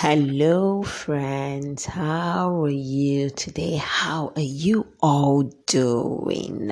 [0.00, 1.86] Hello, friends.
[1.86, 3.78] How are you today?
[3.82, 6.70] How are you all doing?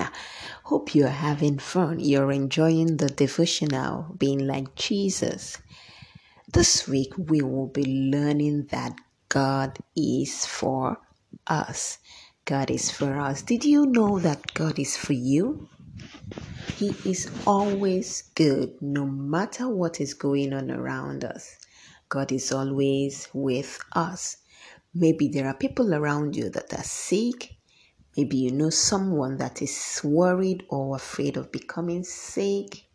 [0.62, 1.98] Hope you're having fun.
[1.98, 5.58] You're enjoying the devotional, being like Jesus.
[6.52, 8.94] This week, we will be learning that
[9.28, 10.98] God is for
[11.48, 11.98] us.
[12.44, 13.42] God is for us.
[13.42, 15.68] Did you know that God is for you?
[16.76, 21.58] He is always good, no matter what is going on around us.
[22.08, 24.36] God is always with us.
[24.94, 27.56] Maybe there are people around you that are sick.
[28.16, 32.86] Maybe you know someone that is worried or afraid of becoming sick.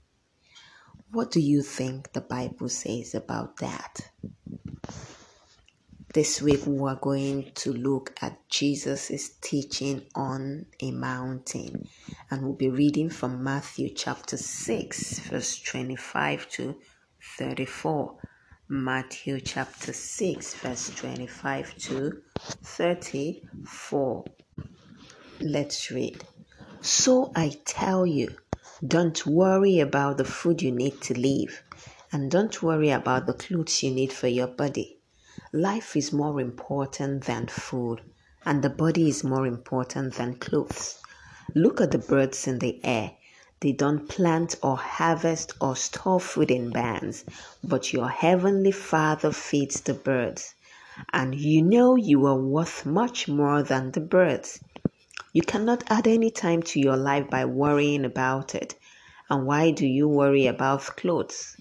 [1.12, 4.12] What do you think the Bible says about that?
[6.14, 11.88] This week we are going to look at Jesus' teaching on a mountain
[12.30, 16.76] and we'll be reading from Matthew chapter 6, verse 25 to
[17.38, 18.18] 34.
[18.74, 22.22] Matthew chapter 6, verse 25 to
[22.64, 24.24] 34.
[25.42, 26.24] Let's read.
[26.80, 28.30] So I tell you,
[28.88, 31.62] don't worry about the food you need to live,
[32.14, 35.00] and don't worry about the clothes you need for your body.
[35.52, 38.00] Life is more important than food,
[38.46, 40.98] and the body is more important than clothes.
[41.54, 43.12] Look at the birds in the air.
[43.62, 47.24] They don't plant or harvest or store food in barns,
[47.64, 50.56] but your heavenly Father feeds the birds.
[51.14, 54.60] And you know you are worth much more than the birds.
[55.32, 58.74] You cannot add any time to your life by worrying about it.
[59.30, 61.56] And why do you worry about clothes?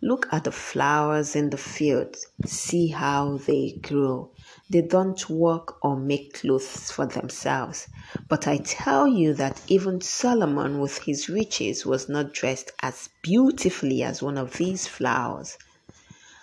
[0.00, 2.16] Look at the flowers in the field.
[2.46, 4.30] See how they grow.
[4.72, 7.88] They don't work or make clothes for themselves.
[8.30, 14.02] But I tell you that even Solomon, with his riches, was not dressed as beautifully
[14.02, 15.58] as one of these flowers.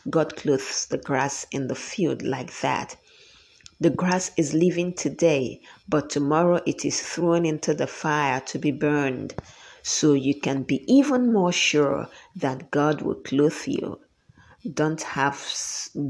[0.09, 2.97] God clothes the grass in the field like that.
[3.81, 8.71] The grass is living today, but tomorrow it is thrown into the fire to be
[8.71, 9.35] burned
[9.83, 14.01] so you can be even more sure that God will clothe you.
[14.73, 15.41] Don't have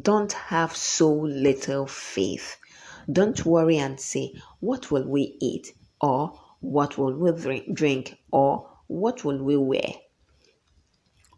[0.01, 2.57] don't have so little faith.
[3.11, 9.23] Don't worry and say, what will we eat or what will we drink or what
[9.23, 9.93] will we wear?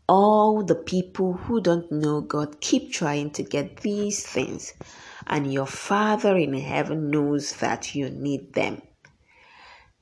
[0.08, 4.74] All the people who don't know God keep trying to get these things,
[5.28, 8.82] and your Father in heaven knows that you need them.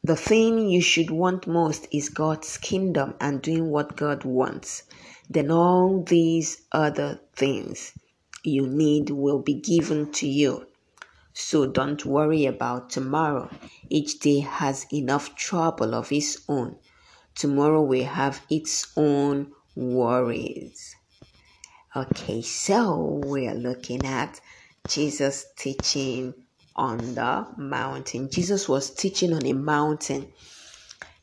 [0.03, 4.84] The thing you should want most is God's kingdom and doing what God wants.
[5.29, 7.94] Then all these other things
[8.44, 10.66] you need will be given to you.
[11.34, 13.50] So don't worry about tomorrow.
[13.89, 16.78] Each day has enough trouble of its own.
[17.35, 20.95] Tomorrow will have its own worries.
[21.95, 24.41] Okay, so we're looking at
[24.88, 26.34] Jesus teaching
[26.75, 28.29] on the mountain.
[28.29, 30.31] Jesus was teaching on a mountain.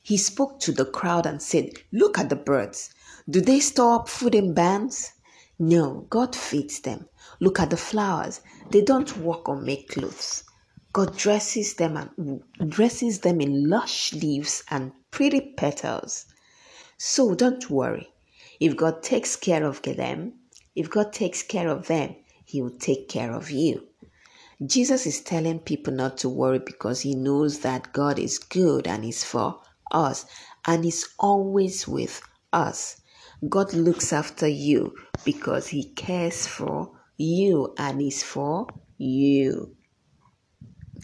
[0.02, 2.90] He spoke to the crowd and said, Look at the birds.
[3.28, 5.12] Do they store up food in barns?
[5.58, 7.08] No, God feeds them.
[7.40, 8.40] Look at the flowers.
[8.70, 10.44] They don't work or make clothes.
[10.92, 16.26] God dresses them and dresses them in lush leaves and pretty petals.
[16.98, 18.08] So don't worry.
[18.60, 20.34] If God takes care of them,
[20.74, 23.88] if God takes care of them, He will take care of you.
[24.64, 29.04] Jesus is telling people not to worry because he knows that God is good and
[29.04, 29.60] is for
[29.90, 30.24] us
[30.66, 32.22] and is always with
[32.54, 33.02] us.
[33.48, 38.66] God looks after you because he cares for you and is for
[38.98, 39.76] you.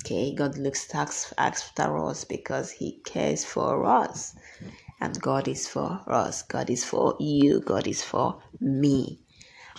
[0.01, 4.35] Okay, God looks after us because he cares for us.
[5.01, 6.43] And God is for us.
[6.43, 7.61] God is for you.
[7.61, 9.21] God is for me.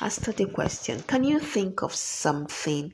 [0.02, 2.94] Ask the question Can you think of something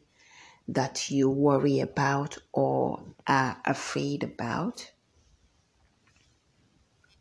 [0.67, 4.91] that you worry about or are afraid about?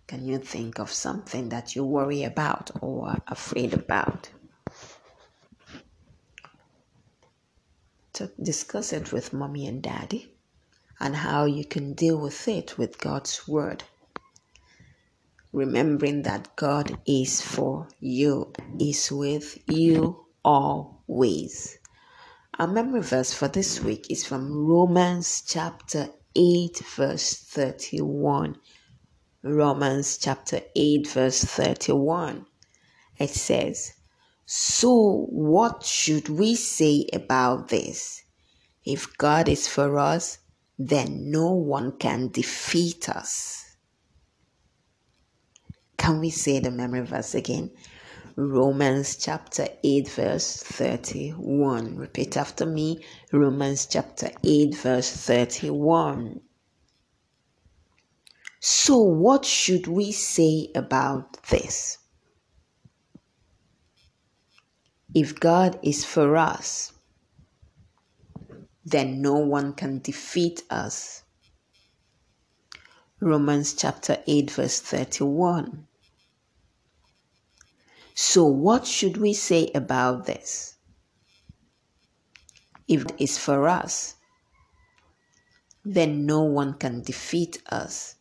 [0.09, 4.31] Can you think of something that you worry about or are afraid about?
[8.15, 10.33] To discuss it with mommy and daddy
[10.99, 13.85] and how you can deal with it with God's word.
[15.53, 21.79] Remembering that God is for you, is with you always.
[22.59, 28.57] Our memory verse for this week is from Romans chapter 8, verse 31.
[29.43, 32.45] Romans chapter 8, verse 31.
[33.19, 33.93] It says,
[34.45, 38.25] So what should we say about this?
[38.85, 40.39] If God is for us,
[40.77, 43.77] then no one can defeat us.
[45.97, 47.71] Can we say the memory verse again?
[48.35, 51.97] Romans chapter 8, verse 31.
[51.97, 56.41] Repeat after me Romans chapter 8, verse 31.
[58.71, 61.97] So, what should we say about this?
[65.15, 66.93] If God is for us,
[68.85, 71.23] then no one can defeat us.
[73.21, 75.87] Romans chapter 8, verse 31.
[78.15, 80.77] So, what should we say about this?
[82.87, 84.17] If it is for us,
[85.87, 88.18] then no one can defeat us.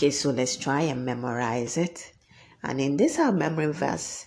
[0.00, 2.14] Okay, so let's try and memorize it.
[2.62, 4.24] And in this our memory verse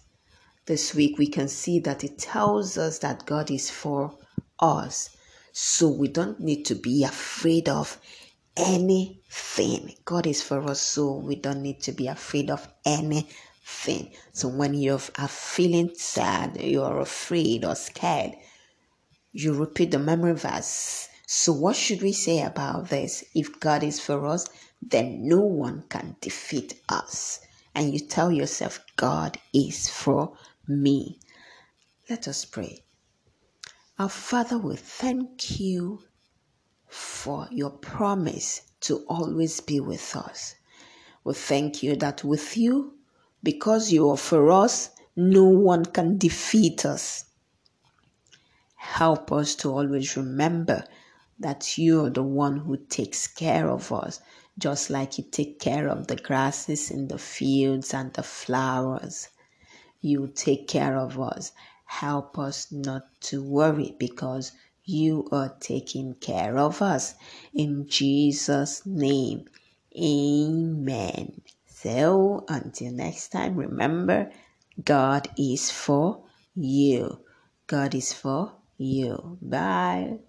[0.68, 4.16] this week, we can see that it tells us that God is for
[4.60, 5.10] us.
[5.52, 8.00] So we don't need to be afraid of
[8.56, 9.96] anything.
[10.06, 14.12] God is for us, so we don't need to be afraid of anything.
[14.32, 18.34] So when you are feeling sad, you're afraid or scared,
[19.32, 21.10] you repeat the memory verse.
[21.26, 23.24] So, what should we say about this?
[23.34, 24.48] If God is for us,
[24.90, 27.40] then no one can defeat us.
[27.76, 30.38] And you tell yourself, God is for
[30.68, 31.20] me.
[32.10, 32.84] Let us pray.
[33.98, 36.04] Our Father, we thank you
[36.88, 40.56] for your promise to always be with us.
[41.24, 42.96] We thank you that with you,
[43.42, 47.26] because you are for us, no one can defeat us.
[48.76, 50.84] Help us to always remember
[51.40, 54.20] that you are the one who takes care of us,
[54.58, 59.30] just like you take care of the grasses in the fields and the flowers.
[60.02, 61.52] You take care of us.
[61.86, 64.52] Help us not to worry because
[64.86, 67.16] you are taking care of us.
[67.54, 69.46] In Jesus' name,
[69.98, 71.42] amen.
[71.66, 74.32] So until next time, remember
[74.84, 76.24] God is for
[76.56, 77.20] you.
[77.68, 79.38] God is for you.
[79.42, 80.20] Bye.